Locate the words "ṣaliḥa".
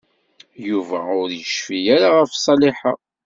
2.45-2.93